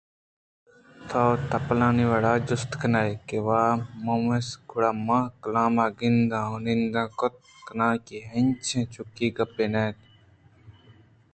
تو 1.09 1.23
تپلانی 1.49 2.05
وڑا 2.11 2.33
جست 2.47 2.71
کنئے 2.81 3.11
کہ 3.27 3.37
واہ 3.47 3.71
مومس 4.05 4.47
گُڑا 4.69 4.91
من 5.05 5.21
کلام 5.43 5.75
ءَ 5.83 5.95
گند 5.99 6.31
ءُنند 6.53 6.95
کُت 7.19 7.35
کناں 7.65 7.93
اے 8.09 8.17
انچاہیں 8.37 8.89
چکی 8.93 9.27
گپ 9.37 9.53
اَنت 9.63 9.97